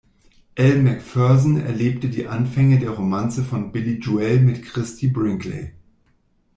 [0.55, 5.73] Elle Macpherson erlebte die Anfänge der Romanze von Billy Joel mit Christie Brinkley.